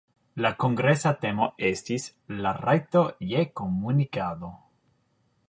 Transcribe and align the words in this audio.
La 0.43 0.49
kongresa 0.61 1.11
temo 1.25 1.49
estis 1.69 2.07
"La 2.39 2.55
rajto 2.63 3.05
je 3.35 3.45
komunikado". 3.63 4.53